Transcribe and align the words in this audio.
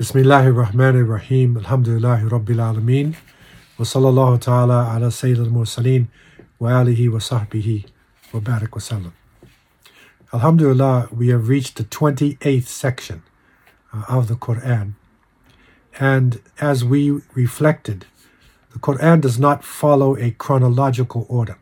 Bismillahir 0.00 0.54
Rahmanir 0.54 1.06
Rahim. 1.06 1.56
Alhamdulillahi 1.56 2.26
Rabbil 2.30 2.56
Alameen. 2.56 3.16
Wa 3.76 3.84
sallallahu 3.84 4.40
ta'ala 4.40 4.96
ala 4.96 5.10
Sayyid 5.10 5.36
wa 6.58 6.70
alihi 6.70 7.12
wa 7.12 7.18
sahbihi 7.18 7.84
wa 8.32 8.40
barak. 8.40 8.70
Alhamdulillah, 10.32 11.08
we 11.12 11.28
have 11.28 11.50
reached 11.50 11.76
the 11.76 11.84
28th 11.84 12.66
section 12.66 13.22
uh, 13.92 14.04
of 14.08 14.28
the 14.28 14.36
Quran. 14.36 14.94
And 15.98 16.40
as 16.62 16.82
we 16.82 17.20
reflected, 17.34 18.06
the 18.72 18.78
Quran 18.78 19.20
does 19.20 19.38
not 19.38 19.64
follow 19.64 20.16
a 20.16 20.30
chronological 20.30 21.26
order, 21.28 21.58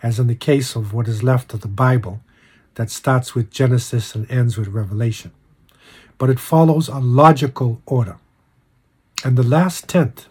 as 0.00 0.20
in 0.20 0.28
the 0.28 0.36
case 0.36 0.76
of 0.76 0.94
what 0.94 1.08
is 1.08 1.24
left 1.24 1.52
of 1.54 1.62
the 1.62 1.66
Bible 1.66 2.20
that 2.76 2.88
starts 2.88 3.34
with 3.34 3.50
Genesis 3.50 4.14
and 4.14 4.30
ends 4.30 4.56
with 4.56 4.68
Revelation. 4.68 5.32
But 6.20 6.30
it 6.30 6.38
follows 6.38 6.88
a 6.88 6.98
logical 6.98 7.80
order. 7.86 8.18
And 9.24 9.38
the 9.38 9.42
last 9.42 9.88
tenth 9.88 10.28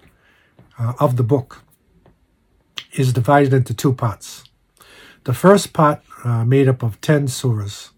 uh, 0.78 0.94
of 1.00 1.18
the 1.18 1.24
book 1.24 1.64
is 2.94 3.12
divided 3.12 3.54
into 3.54 3.74
two 3.74 3.94
parts. 3.94 4.44
The 5.24 5.34
first 5.34 5.74
part, 5.74 6.02
uh, 6.24 6.46
made 6.46 6.68
up 6.68 6.84
of 6.84 7.02
10 7.02 7.26
surahs, 7.28 7.90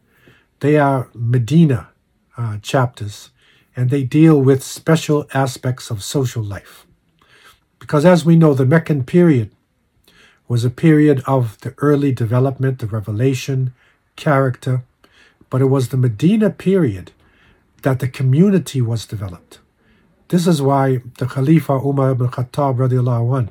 they 0.62 0.78
are 0.78 1.10
Medina 1.14 1.90
uh, 2.38 2.58
chapters, 2.62 3.32
and 3.76 3.90
they 3.90 4.04
deal 4.04 4.42
with 4.42 4.64
special 4.64 5.28
aspects 5.34 5.92
of 5.92 6.02
social 6.02 6.44
life. 6.44 6.88
Because 7.78 8.06
as 8.06 8.24
we 8.24 8.38
know, 8.38 8.54
the 8.54 8.66
Meccan 8.66 9.04
period 9.04 9.52
was 10.48 10.64
a 10.64 10.70
period 10.70 11.22
of 11.28 11.60
the 11.60 11.74
early 11.80 12.14
development 12.14 12.82
of 12.84 12.94
revelation, 12.94 13.74
character, 14.16 14.84
but 15.50 15.62
it 15.62 15.66
was 15.66 15.90
the 15.90 15.98
Medina 15.98 16.50
period 16.50 17.12
that 17.82 18.00
the 18.00 18.08
community 18.08 18.82
was 18.82 19.06
developed. 19.06 19.60
This 20.28 20.48
is 20.48 20.62
why 20.62 21.02
the 21.18 21.26
Khalifa 21.26 21.74
Umar 21.74 22.12
ibn 22.12 22.30
Khattab 22.30 23.38
anh, 23.38 23.50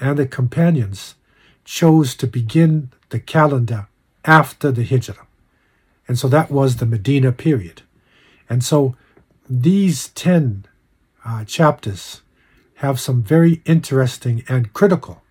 and 0.00 0.18
the 0.18 0.26
companions 0.26 1.14
chose 1.64 2.14
to 2.16 2.26
begin 2.26 2.90
the 3.08 3.20
calendar 3.20 3.88
after 4.24 4.70
the 4.70 4.84
Hijrah. 4.84 5.26
And 6.06 6.18
so 6.18 6.28
that 6.28 6.50
was 6.50 6.76
the 6.76 6.86
Medina 6.86 7.32
period. 7.32 7.82
And 8.48 8.62
so 8.62 8.96
these 9.48 10.08
10 10.08 10.66
uh, 11.24 11.44
chapters 11.44 12.22
have 12.76 13.00
some 13.00 13.22
very 13.22 13.62
interesting 13.64 14.44
and 14.48 14.72
critical 14.72 15.22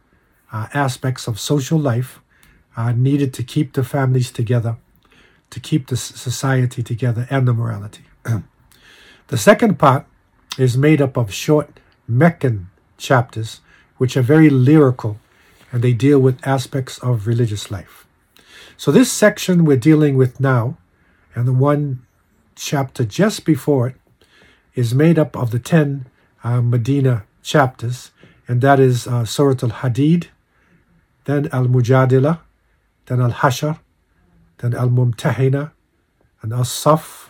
uh, 0.51 0.67
aspects 0.73 1.27
of 1.27 1.39
social 1.39 1.79
life 1.79 2.19
uh, 2.75 2.91
needed 2.91 3.33
to 3.35 3.43
keep 3.43 3.73
the 3.73 3.83
families 3.83 4.31
together, 4.31 4.77
to 5.49 5.59
keep 5.59 5.87
the 5.87 5.97
society 5.97 6.81
together, 6.81 7.27
and 7.29 7.47
the 7.47 7.53
morality. 7.53 8.03
The 8.23 9.37
second 9.37 9.79
part 9.79 10.05
is 10.57 10.77
made 10.77 11.01
up 11.01 11.17
of 11.17 11.33
short 11.33 11.79
Meccan 12.07 12.69
chapters, 12.97 13.61
which 13.97 14.15
are 14.17 14.21
very 14.21 14.49
lyrical 14.49 15.19
and 15.73 15.81
they 15.81 15.91
deal 15.91 16.19
with 16.19 16.47
aspects 16.47 16.99
of 16.99 17.25
religious 17.25 17.71
life. 17.71 18.05
So, 18.77 18.91
this 18.91 19.11
section 19.11 19.65
we're 19.65 19.77
dealing 19.77 20.15
with 20.15 20.39
now, 20.39 20.77
and 21.33 21.47
the 21.47 21.53
one 21.53 22.05
chapter 22.55 23.03
just 23.03 23.43
before 23.43 23.87
it, 23.87 23.95
is 24.75 24.93
made 24.93 25.17
up 25.17 25.35
of 25.35 25.49
the 25.49 25.59
10 25.59 26.05
uh, 26.43 26.61
Medina 26.61 27.25
chapters, 27.41 28.11
and 28.47 28.61
that 28.61 28.79
is 28.79 29.07
uh, 29.07 29.25
Surah 29.25 29.57
Al 29.63 29.81
Hadid, 29.81 30.27
then 31.25 31.49
Al 31.51 31.65
Mujadila, 31.65 32.39
then 33.07 33.19
Al 33.19 33.31
Hashar, 33.31 33.79
then 34.59 34.75
Al 34.75 34.89
Mumtahina, 34.89 35.71
and 36.41 36.53
Al 36.53 36.63
Saf, 36.63 37.29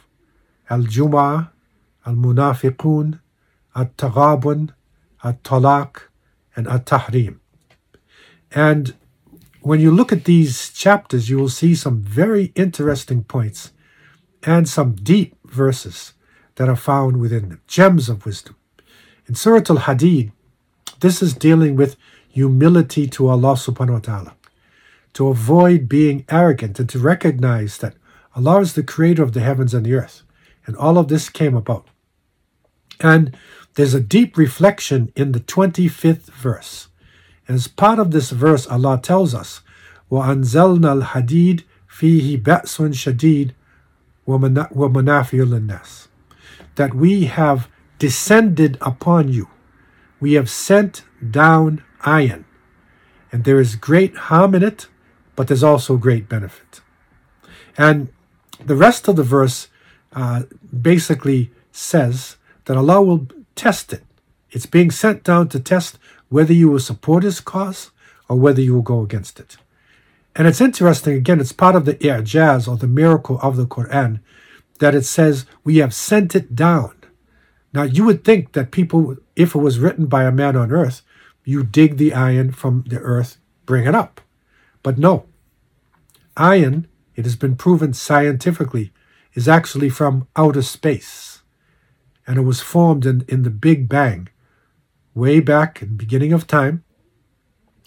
Al 0.70 0.84
Jum'ah, 0.84 1.50
Al 2.06 2.14
Munafiqun, 2.16 3.20
Al 3.76 3.86
Taghabun, 3.98 4.74
Al 5.24 5.34
Talaq, 5.44 6.02
and 6.56 6.68
Al 6.68 6.80
Tahrim. 6.80 7.40
And 8.52 8.96
when 9.62 9.80
you 9.80 9.92
look 9.92 10.12
at 10.12 10.26
these 10.26 10.70
chapters, 10.72 11.30
you 11.30 11.38
will 11.38 11.50
see 11.50 11.74
some 11.74 12.02
very 12.02 12.52
interesting 12.56 13.24
points 13.24 13.72
and 14.44 14.68
some 14.68 14.94
deep 14.94 15.36
verses 15.46 16.14
that 16.56 16.70
are 16.70 16.76
found 16.76 17.18
within 17.18 17.50
them, 17.50 17.62
gems 17.68 18.10
of 18.10 18.26
wisdom. 18.26 18.56
In 19.26 19.36
Surah 19.36 19.64
Al 19.70 19.78
Hadid, 19.78 20.32
this 21.00 21.22
is 21.22 21.34
dealing 21.34 21.76
with 21.76 21.96
humility 22.30 23.08
to 23.08 23.30
Allah 23.30 23.54
subhanahu 23.54 23.94
wa 23.94 24.00
ta'ala, 24.00 24.36
to 25.14 25.28
avoid 25.28 25.88
being 25.88 26.26
arrogant 26.30 26.80
and 26.80 26.90
to 26.90 27.00
recognize 27.00 27.78
that 27.78 27.96
Allah 28.36 28.60
is 28.62 28.74
the 28.74 28.84
creator 28.84 29.24
of 29.24 29.34
the 29.34 29.40
heavens 29.40 29.74
and 29.74 29.86
the 29.86 29.94
earth. 29.94 30.24
And 30.67 30.77
all 30.77 30.99
of 30.99 31.09
this 31.09 31.29
came 31.29 31.57
about. 31.57 31.87
And 33.01 33.37
there's 33.75 33.95
a 33.95 34.01
deep 34.01 34.37
reflection 34.37 35.13
in 35.15 35.33
the 35.33 35.41
25th 35.41 36.27
verse. 36.33 36.89
And 37.47 37.55
as 37.55 37.69
part 37.69 37.99
of 37.99 38.11
this 38.11 38.31
verse, 38.31 38.67
Allah 38.67 39.01
tells 39.03 39.35
us, 39.35 39.61
وَأَنزَلْنَا 40.11 41.03
الْحَدِيدِ 41.03 41.63
فِيهِ 41.91 42.43
بَأْسٌ 42.43 42.79
شَدِيدٌ 42.93 43.53
وَمَنَافِعُ 44.27 44.71
لِلنَّاسِ 44.73 46.09
That 46.75 46.95
we 46.95 47.25
have 47.25 47.69
descended 47.99 48.79
upon 48.81 49.29
you. 49.29 49.49
We 50.21 50.35
have 50.35 50.51
sent 50.51 51.05
down 51.31 51.83
iron. 52.03 52.45
And 53.33 53.45
there 53.45 53.61
is 53.61 53.77
great 53.77 54.17
harm 54.17 54.55
in 54.55 54.63
it, 54.63 54.89
but 55.37 55.49
there's 55.49 55.63
also 55.63 55.97
great 55.97 56.29
benefit. 56.29 56.81
And 57.77 58.09
the 58.65 58.77
rest 58.77 59.09
of 59.09 59.17
the 59.17 59.23
verse 59.23 59.69
uh, 60.16 60.44
basically 60.82 61.52
says 61.72 62.38
that 62.66 62.78
Allah 62.78 63.02
will 63.02 63.28
test 63.56 63.94
it. 63.94 64.04
It's 64.52 64.66
being 64.66 64.92
sent 64.92 65.24
down 65.24 65.50
to 65.50 65.60
test 65.60 65.98
whether 66.30 66.54
you 66.54 66.70
will 66.70 66.80
support 66.80 67.24
His 67.24 67.40
cause 67.40 67.92
or 68.30 68.38
whether 68.38 68.62
you 68.62 68.74
will 68.74 68.82
go 68.82 69.02
against 69.02 69.40
it. 69.40 69.58
And 70.36 70.48
it's 70.48 70.62
interesting, 70.62 71.16
again, 71.16 71.40
it's 71.40 71.52
part 71.52 71.76
of 71.76 71.86
the 71.86 71.94
i'jaz 71.96 72.68
or 72.68 72.78
the 72.78 72.88
miracle 72.88 73.40
of 73.42 73.56
the 73.56 73.68
Quran 73.68 74.20
that 74.80 74.96
it 74.96 75.06
says, 75.06 75.46
We 75.64 75.78
have 75.78 75.94
sent 75.94 76.36
it 76.36 76.56
down. 76.56 76.96
Now, 77.74 77.84
you 77.84 78.06
would 78.06 78.24
think 78.24 78.54
that 78.54 78.72
people, 78.72 79.18
if 79.36 79.56
it 79.56 79.60
was 79.60 79.80
written 79.80 80.06
by 80.06 80.24
a 80.24 80.32
man 80.32 80.56
on 80.56 80.72
earth, 80.72 81.02
you 81.44 81.64
dig 81.64 81.98
the 81.98 82.14
iron 82.14 82.52
from 82.52 82.84
the 82.88 83.00
earth, 83.00 83.38
bring 83.66 83.86
it 83.86 83.96
up. 83.96 84.22
But 84.82 84.98
no. 84.98 85.26
Iron, 86.38 86.88
it 87.16 87.26
has 87.26 87.36
been 87.36 87.56
proven 87.56 87.94
scientifically, 87.94 88.92
is 89.34 89.48
actually 89.48 89.90
from 89.90 90.28
outer 90.36 90.62
space. 90.62 91.42
And 92.26 92.38
it 92.38 92.42
was 92.42 92.62
formed 92.62 93.06
in, 93.06 93.26
in 93.28 93.44
the 93.44 93.50
Big 93.50 93.90
Bang, 93.90 94.30
way 95.14 95.40
back 95.40 95.82
in 95.82 95.90
the 95.90 95.96
beginning 95.96 96.34
of 96.34 96.48
time, 96.48 96.84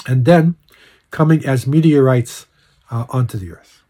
and 0.06 0.24
then 0.24 0.56
coming 1.10 1.44
as 1.46 1.66
meteorites 1.66 2.46
uh, 2.90 3.06
onto 3.08 3.38
the 3.38 3.52
earth. 3.52 3.82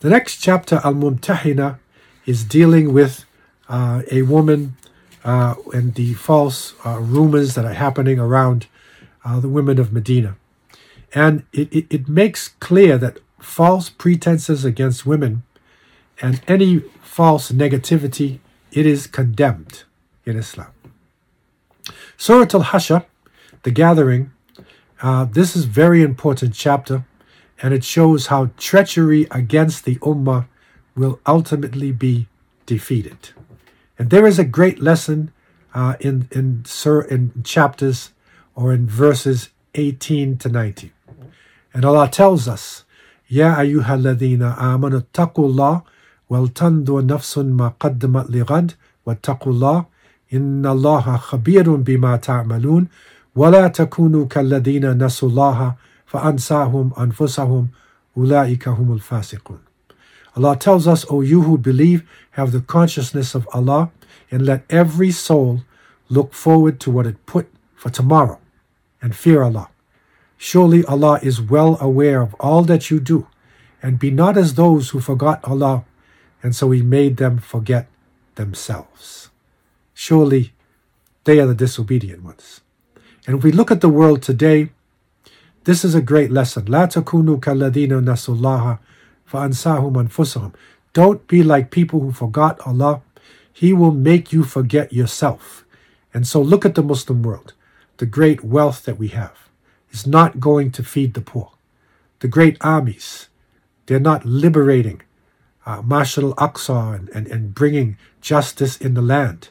The 0.00 0.10
next 0.10 0.38
chapter, 0.38 0.80
Al 0.84 0.94
Mumtahina, 0.94 1.78
is 2.24 2.44
dealing 2.44 2.92
with 2.92 3.24
uh, 3.68 4.02
a 4.10 4.22
woman 4.22 4.76
uh, 5.24 5.54
and 5.72 5.94
the 5.94 6.14
false 6.14 6.74
uh, 6.84 6.98
rumors 7.00 7.54
that 7.54 7.64
are 7.64 7.74
happening 7.74 8.18
around 8.18 8.66
uh, 9.24 9.40
the 9.40 9.48
women 9.48 9.78
of 9.78 9.92
Medina. 9.92 10.36
And 11.14 11.44
it, 11.52 11.72
it, 11.72 11.86
it 11.90 12.08
makes 12.08 12.48
clear 12.48 12.98
that 12.98 13.18
false 13.40 13.88
pretenses 13.88 14.64
against 14.64 15.06
women 15.06 15.42
and 16.20 16.40
any 16.46 16.80
false 17.02 17.52
negativity, 17.52 18.40
it 18.72 18.86
is 18.86 19.06
condemned 19.06 19.84
in 20.24 20.36
Islam. 20.36 20.68
Surah 22.16 22.46
Al 22.54 22.60
Hasha, 22.60 23.06
the 23.62 23.70
gathering, 23.70 24.32
uh, 25.02 25.24
this 25.24 25.54
is 25.54 25.64
very 25.66 26.02
important 26.02 26.54
chapter, 26.54 27.04
and 27.62 27.74
it 27.74 27.84
shows 27.84 28.26
how 28.26 28.50
treachery 28.56 29.26
against 29.30 29.84
the 29.84 29.96
Ummah 29.96 30.46
will 30.94 31.20
ultimately 31.26 31.92
be 31.92 32.28
defeated. 32.64 33.30
And 33.98 34.10
there 34.10 34.26
is 34.26 34.38
a 34.38 34.44
great 34.44 34.80
lesson 34.80 35.32
uh, 35.74 35.94
in, 36.00 36.28
in, 36.32 36.64
sur- 36.64 37.02
in 37.02 37.42
chapters 37.44 38.12
or 38.54 38.72
in 38.72 38.86
verses 38.86 39.50
18 39.74 40.38
to 40.38 40.48
19. 40.48 40.90
And 41.74 41.84
Allah 41.84 42.08
tells 42.08 42.48
us, 42.48 42.84
Ya 43.28 43.56
ayyuhalladhina 43.56 44.56
amanu 44.56 45.04
taqullah 45.12 45.84
ولتنظر 46.29 47.05
نفس 47.05 47.37
ما 47.37 47.73
قدمت 47.79 48.29
لغد 48.29 48.71
واتقوا 49.05 49.53
الله 49.53 49.85
إن 50.33 50.65
الله 50.65 51.17
خبير 51.17 51.75
بما 51.75 52.15
تعملون 52.15 52.87
ولا 53.35 53.67
تكونوا 53.67 54.25
كالذين 54.25 55.03
نسوا 55.05 55.29
الله 55.29 55.73
فأنساهم 56.05 56.91
أنفسهم 56.99 57.67
أولئك 58.17 58.67
هم 58.67 58.93
الفاسقون 58.93 59.59
Allah 60.37 60.55
tells 60.55 60.87
us, 60.87 61.05
O 61.09 61.19
you 61.19 61.41
who 61.41 61.57
believe, 61.57 62.03
have 62.31 62.53
the 62.53 62.61
consciousness 62.61 63.35
of 63.35 63.47
Allah, 63.53 63.91
and 64.31 64.45
let 64.45 64.63
every 64.69 65.11
soul 65.11 65.61
look 66.09 66.33
forward 66.33 66.79
to 66.79 66.91
what 66.91 67.05
it 67.05 67.25
put 67.25 67.47
for 67.75 67.89
tomorrow, 67.89 68.39
and 69.01 69.13
fear 69.13 69.43
Allah. 69.43 69.67
Surely 70.37 70.85
Allah 70.85 71.19
is 71.21 71.41
well 71.41 71.77
aware 71.81 72.21
of 72.21 72.33
all 72.39 72.63
that 72.63 72.89
you 72.89 73.01
do, 73.01 73.27
and 73.83 73.99
be 73.99 74.09
not 74.09 74.37
as 74.37 74.53
those 74.53 74.91
who 74.91 75.01
forgot 75.01 75.43
Allah, 75.43 75.83
and 76.46 76.54
so 76.54 76.70
he 76.70 76.80
made 76.80 77.16
them 77.16 77.38
forget 77.38 77.88
themselves. 78.36 79.30
Surely 79.94 80.52
they 81.24 81.40
are 81.40 81.46
the 81.46 81.56
disobedient 81.56 82.22
ones. 82.22 82.60
And 83.26 83.36
if 83.36 83.42
we 83.42 83.50
look 83.50 83.72
at 83.72 83.80
the 83.80 83.88
world 83.88 84.22
today, 84.22 84.70
this 85.64 85.84
is 85.84 85.96
a 85.96 86.00
great 86.00 86.30
lesson. 86.30 86.66
La 86.66 86.86
takunu 86.86 87.40
kalladina 87.40 88.00
nasullaha 88.00 88.78
fa'ansahum 89.28 89.94
anfusahum. 89.94 90.54
Don't 90.92 91.26
be 91.26 91.42
like 91.42 91.72
people 91.72 91.98
who 91.98 92.12
forgot 92.12 92.60
Allah. 92.64 93.02
He 93.52 93.72
will 93.72 93.90
make 93.90 94.32
you 94.32 94.44
forget 94.44 94.92
yourself. 94.92 95.64
And 96.14 96.28
so 96.28 96.40
look 96.40 96.64
at 96.64 96.76
the 96.76 96.82
Muslim 96.84 97.24
world. 97.24 97.54
The 97.96 98.06
great 98.06 98.44
wealth 98.44 98.84
that 98.84 99.00
we 99.00 99.08
have 99.08 99.48
is 99.90 100.06
not 100.06 100.38
going 100.38 100.70
to 100.70 100.84
feed 100.84 101.14
the 101.14 101.22
poor. 101.22 101.50
The 102.20 102.28
great 102.28 102.56
armies, 102.60 103.26
they're 103.86 103.98
not 103.98 104.24
liberating 104.24 105.02
uh, 105.66 105.82
Masjid 105.84 106.24
al-Aqsa 106.24 106.94
and, 106.94 107.08
and, 107.10 107.26
and 107.26 107.54
bringing 107.54 107.98
justice 108.20 108.76
in 108.76 108.94
the 108.94 109.02
land. 109.02 109.48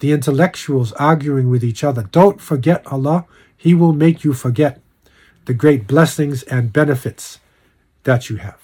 The 0.00 0.12
intellectuals 0.12 0.92
arguing 0.92 1.50
with 1.50 1.62
each 1.62 1.84
other. 1.84 2.04
Don't 2.04 2.40
forget 2.40 2.86
Allah. 2.86 3.26
He 3.54 3.74
will 3.74 3.92
make 3.92 4.24
you 4.24 4.32
forget 4.32 4.80
the 5.44 5.52
great 5.52 5.86
blessings 5.86 6.42
and 6.44 6.72
benefits 6.72 7.38
that 8.04 8.30
you 8.30 8.36
have. 8.36 8.58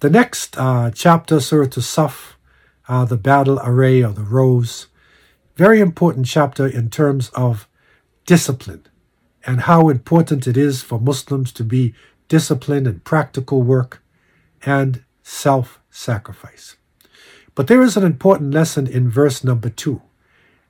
The 0.00 0.10
next 0.10 0.58
uh, 0.58 0.90
chapter, 0.92 1.40
Surah 1.40 1.68
Saf, 1.68 2.34
uh, 2.88 3.04
the 3.06 3.16
battle 3.16 3.58
array 3.62 4.02
or 4.02 4.12
the 4.12 4.22
rows, 4.22 4.88
very 5.56 5.80
important 5.80 6.26
chapter 6.26 6.66
in 6.66 6.90
terms 6.90 7.30
of 7.30 7.68
discipline 8.26 8.84
and 9.44 9.62
how 9.62 9.88
important 9.88 10.46
it 10.46 10.56
is 10.56 10.82
for 10.82 11.00
Muslims 11.00 11.52
to 11.52 11.64
be 11.64 11.94
disciplined 12.28 12.86
in 12.86 13.00
practical 13.00 13.62
work 13.62 14.01
and 14.64 15.02
self 15.22 15.80
sacrifice. 15.90 16.76
But 17.54 17.66
there 17.66 17.82
is 17.82 17.96
an 17.96 18.04
important 18.04 18.54
lesson 18.54 18.86
in 18.86 19.10
verse 19.10 19.44
number 19.44 19.68
two, 19.68 20.02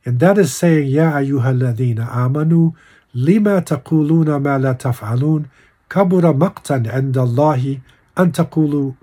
and 0.04 0.18
that 0.20 0.38
is 0.38 0.54
saying, 0.54 0.88
Ya 0.88 1.12
ayyuhalladhina 1.12 2.08
amanu 2.10 2.74
lima 3.14 3.62
taquluna 3.62 4.42
ma 4.42 4.56
la 4.56 4.74
taf'alun 4.74 5.46
kabura 5.88 6.32
maqtan 6.36 6.86
indallahi 6.86 7.80
an 8.16 8.32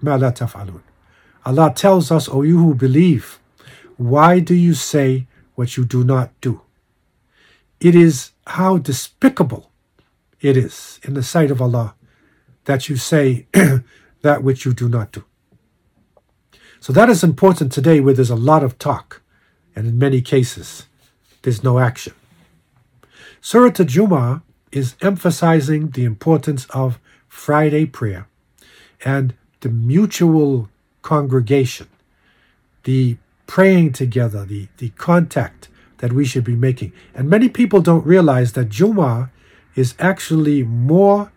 ma 0.02 0.16
la 0.16 0.32
taf'alun. 0.32 0.82
Allah 1.46 1.74
tells 1.74 2.12
us, 2.12 2.28
O 2.28 2.42
you 2.42 2.58
who 2.58 2.76
believe, 2.76 3.40
why 3.98 4.40
do 4.40 4.54
you 4.54 4.74
say 4.74 5.28
what 5.56 5.78
you 5.78 5.86
do 5.86 6.04
not 6.04 6.32
do? 6.42 6.62
It 7.80 7.96
is 7.96 8.32
how 8.46 8.78
despicable 8.78 9.72
it 10.42 10.58
is 10.58 11.00
in 11.04 11.14
the 11.14 11.24
sight 11.24 11.50
of 11.52 11.62
Allah 11.62 11.96
that 12.66 12.90
you 12.90 12.98
say 12.98 13.48
that 14.22 14.44
which 14.44 14.66
you 14.66 14.74
do 14.74 14.90
not 14.90 15.12
do. 15.12 15.24
So 16.80 16.94
that 16.94 17.10
is 17.10 17.24
important 17.24 17.72
today 17.72 18.00
where 18.00 18.14
there's 18.14 18.30
a 18.30 18.36
lot 18.36 18.64
of 18.64 18.78
talk, 18.78 19.22
and 19.76 19.88
in 19.88 20.00
many 20.00 20.22
cases, 20.22 20.86
there's 21.42 21.64
no 21.64 21.80
action. 21.80 22.14
Surah 23.42 23.66
Al-Jumu'ah 23.66 24.42
is 24.72 24.96
emphasizing 25.02 25.90
the 25.92 26.06
importance 26.06 26.66
of 26.72 27.00
Friday 27.28 27.86
prayer 27.86 28.28
and 29.04 29.34
the 29.62 29.70
mutual 29.70 30.70
congregation, 31.02 31.88
the 32.84 33.18
praying 33.48 33.94
together, 33.94 34.46
the, 34.46 34.68
the 34.78 34.90
contact 34.90 35.70
that 35.98 36.14
we 36.14 36.26
should 36.26 36.44
be 36.44 36.56
making. 36.56 36.94
And 37.14 37.30
many 37.30 37.50
people 37.50 37.82
don't 37.82 38.06
realize 38.06 38.54
that 38.54 38.70
Juma 38.70 39.32
is 39.76 39.96
actually 40.00 40.64
more 40.64 41.32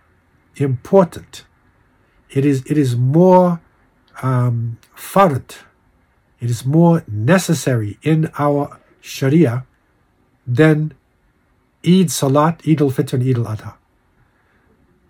important. 0.57 1.45
It 2.33 2.45
is, 2.47 2.65
it 2.67 2.79
is 2.79 2.97
more 2.97 3.61
um, 4.23 4.79
fard, 4.97 5.57
it 6.41 6.51
is 6.51 6.65
more 6.65 7.05
necessary 7.07 7.99
in 8.03 8.31
our 8.39 8.81
Sharia 9.01 9.67
than 10.47 10.95
Eid 11.87 12.11
Salat, 12.11 12.63
Eid 12.67 12.81
al-Fitr, 12.81 13.15
and 13.15 13.23
Eid 13.23 13.39
al-Adha. 13.39 13.75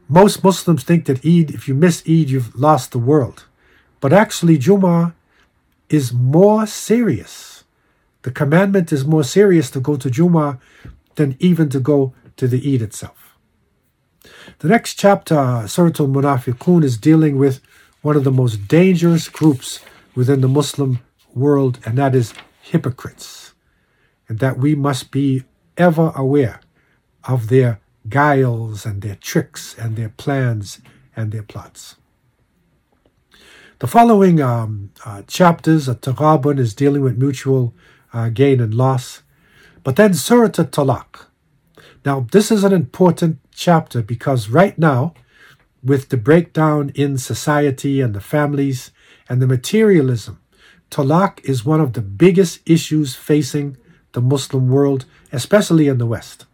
Most 0.09 0.43
Muslims 0.43 0.83
think 0.83 1.07
that 1.07 1.25
Eid, 1.25 1.51
if 1.51 1.69
you 1.69 1.75
miss 1.75 2.03
Eid, 2.03 2.31
you've 2.31 2.55
lost 2.55 2.91
the 2.91 2.99
world. 2.99 3.47
But 4.01 4.13
actually, 4.13 4.59
Jummah 4.59 5.15
is 5.89 6.13
more 6.13 6.67
serious. 6.67 7.65
The 8.23 8.31
commandment 8.31 8.93
is 8.93 9.05
more 9.05 9.25
serious 9.25 9.71
to 9.71 9.81
go 9.81 9.97
to 9.97 10.11
Jummah 10.11 10.59
than 11.15 11.37
even 11.39 11.69
to 11.71 11.81
go 11.81 12.15
to 12.37 12.49
the 12.49 12.75
Eid 12.75 12.83
itself. 12.83 13.32
The 14.59 14.69
next 14.69 14.95
chapter, 14.95 15.65
Surah 15.67 15.87
Al 16.01 16.09
Munafiqun, 16.09 16.85
is 16.85 16.97
dealing 16.97 17.39
with 17.39 17.61
one 18.03 18.17
of 18.17 18.25
the 18.25 18.31
most 18.31 18.69
dangerous 18.69 19.29
groups 19.29 19.81
within 20.15 20.41
the 20.41 20.49
Muslim 20.49 21.01
world, 21.35 21.79
and 21.85 21.99
that 21.99 22.15
is 22.15 22.35
hypocrites. 22.61 23.55
And 24.29 24.39
that 24.39 24.59
we 24.59 24.75
must 24.75 25.11
be 25.11 25.45
ever 25.77 26.13
aware 26.15 26.61
of 27.25 27.49
their 27.49 27.81
guiles 28.09 28.85
and 28.87 29.03
their 29.03 29.17
tricks 29.17 29.75
and 29.79 29.97
their 29.97 30.09
plans 30.09 30.81
and 31.17 31.33
their 31.33 31.43
plots. 31.43 31.97
The 33.79 33.87
following 33.89 34.41
um, 34.41 34.91
uh, 35.05 35.23
chapters, 35.27 35.89
of 35.89 36.01
Taghabun 36.01 36.59
is 36.59 36.75
dealing 36.75 37.03
with 37.03 37.19
mutual 37.19 37.75
uh, 38.13 38.29
gain 38.29 38.61
and 38.61 38.73
loss. 38.73 39.23
But 39.83 39.97
then 39.97 40.15
Surah 40.15 40.49
Talaq. 40.49 41.27
Now, 42.05 42.27
this 42.33 42.51
is 42.51 42.65
an 42.65 42.73
important 42.73 43.39
chapter 43.55 44.03
because 44.03 44.49
right 44.49 44.77
now, 44.79 45.15
with 45.85 46.09
the 46.09 46.17
breakdown 46.17 46.91
in 46.95 47.19
society 47.19 48.01
and 48.01 48.15
the 48.15 48.21
families 48.21 48.91
and 49.29 49.41
the 49.41 49.47
materialism, 49.47 50.41
talaq 50.91 51.41
is 51.45 51.65
one 51.65 51.81
of 51.81 51.93
the 51.93 52.03
biggest 52.03 52.61
issues 52.67 53.15
facing 53.15 53.77
the 54.13 54.21
Muslim 54.21 54.69
world, 54.69 55.05
especially 55.33 55.89
in 55.89 55.99
the 55.99 56.07
West. 56.07 56.47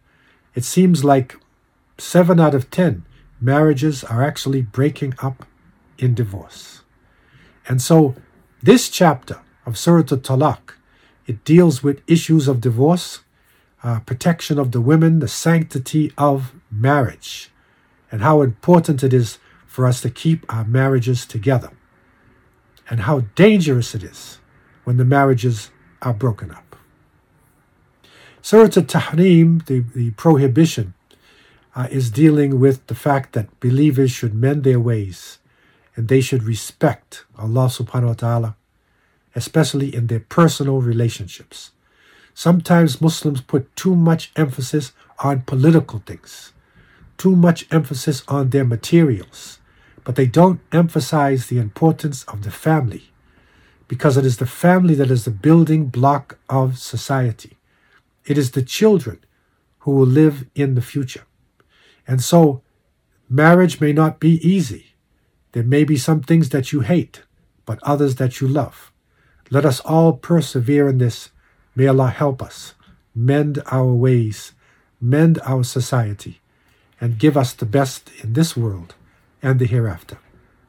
It 0.55 0.63
seems 0.63 1.03
like 1.03 1.35
seven 1.97 2.39
out 2.39 2.55
of 2.55 2.69
ten 2.69 3.05
marriages 3.41 4.03
are 4.03 4.23
actually 4.23 4.61
breaking 4.61 5.15
up 5.19 5.45
in 5.97 6.13
divorce. 6.13 6.81
And 7.67 7.81
so, 7.81 8.15
this 8.61 8.89
chapter 8.89 9.39
of 9.65 9.77
Surah 9.77 9.99
Al-Talaq, 10.11 10.73
it 11.27 11.43
deals 11.43 11.83
with 11.83 12.01
issues 12.07 12.47
of 12.47 12.61
divorce, 12.61 13.21
uh, 13.83 13.99
protection 14.01 14.59
of 14.59 14.71
the 14.71 14.81
women, 14.81 15.19
the 15.19 15.27
sanctity 15.27 16.11
of 16.17 16.53
marriage, 16.71 17.49
and 18.11 18.21
how 18.21 18.41
important 18.41 19.03
it 19.03 19.13
is 19.13 19.37
for 19.67 19.85
us 19.85 20.01
to 20.01 20.09
keep 20.09 20.45
our 20.53 20.65
marriages 20.65 21.25
together, 21.25 21.71
and 22.89 23.01
how 23.01 23.21
dangerous 23.35 23.95
it 23.95 24.03
is 24.03 24.39
when 24.83 24.97
the 24.97 25.05
marriages 25.05 25.71
are 26.01 26.13
broken 26.13 26.51
up. 26.51 26.75
Surah 28.41 28.63
Al-Tahrim, 28.63 29.65
the, 29.65 29.79
the 29.79 30.11
prohibition, 30.11 30.93
uh, 31.75 31.87
is 31.91 32.09
dealing 32.09 32.59
with 32.59 32.85
the 32.87 32.95
fact 32.95 33.33
that 33.33 33.59
believers 33.59 34.11
should 34.11 34.33
mend 34.33 34.63
their 34.63 34.79
ways 34.79 35.37
and 35.95 36.07
they 36.07 36.21
should 36.21 36.43
respect 36.43 37.25
Allah 37.37 37.67
subhanahu 37.67 38.07
wa 38.07 38.13
ta'ala, 38.13 38.55
especially 39.35 39.93
in 39.93 40.07
their 40.07 40.21
personal 40.21 40.81
relationships. 40.81 41.71
Sometimes 42.45 43.01
Muslims 43.01 43.41
put 43.41 43.75
too 43.75 43.95
much 43.95 44.31
emphasis 44.37 44.93
on 45.19 45.41
political 45.41 45.99
things 45.99 46.53
too 47.19 47.35
much 47.35 47.67
emphasis 47.69 48.23
on 48.29 48.49
their 48.49 48.63
materials, 48.63 49.59
but 50.05 50.15
they 50.15 50.25
don't 50.25 50.61
emphasize 50.71 51.47
the 51.47 51.59
importance 51.59 52.23
of 52.23 52.43
the 52.43 52.49
family 52.49 53.11
because 53.89 54.15
it 54.15 54.25
is 54.25 54.37
the 54.37 54.45
family 54.45 54.95
that 54.95 55.11
is 55.11 55.25
the 55.25 55.39
building 55.47 55.87
block 55.87 56.39
of 56.47 56.79
society. 56.79 57.57
It 58.25 58.37
is 58.37 58.51
the 58.51 58.61
children 58.61 59.19
who 59.79 59.91
will 59.91 60.07
live 60.07 60.45
in 60.55 60.75
the 60.75 60.81
future. 60.81 61.25
And 62.07 62.23
so, 62.23 62.61
marriage 63.29 63.81
may 63.81 63.91
not 63.91 64.21
be 64.21 64.39
easy. 64.47 64.95
There 65.51 65.63
may 65.75 65.83
be 65.83 65.97
some 65.97 66.21
things 66.21 66.49
that 66.49 66.71
you 66.71 66.81
hate, 66.81 67.23
but 67.65 67.83
others 67.83 68.15
that 68.15 68.39
you 68.39 68.47
love. 68.47 68.93
Let 69.49 69.65
us 69.65 69.81
all 69.81 70.13
persevere 70.13 70.87
in 70.87 70.99
this. 70.99 71.31
May 71.79 71.87
Allah 71.87 72.09
help 72.09 72.43
us 72.43 72.73
mend 73.15 73.63
our 73.71 73.93
ways, 73.93 74.51
mend 74.99 75.39
our 75.45 75.63
society 75.63 76.41
and 76.99 77.17
give 77.17 77.37
us 77.37 77.53
the 77.53 77.65
best 77.65 78.11
in 78.21 78.33
this 78.33 78.57
world 78.57 78.95
and 79.41 79.59
the 79.59 79.65
hereafter. 79.65 80.17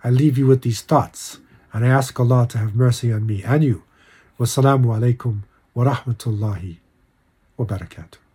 I 0.04 0.10
leave 0.10 0.38
you 0.38 0.46
with 0.46 0.62
these 0.62 0.82
thoughts, 0.82 1.38
and 1.72 1.84
I 1.84 1.88
ask 1.88 2.20
Allah 2.20 2.46
to 2.50 2.58
have 2.58 2.76
mercy 2.76 3.12
on 3.12 3.26
me 3.26 3.42
and 3.42 3.64
you. 3.64 3.82
Wassalamu 4.38 4.86
alaikum 4.86 5.40
wa 5.74 5.82
rahmatullahi 5.92 6.76
wa 7.56 7.66
barakatuh. 7.66 8.29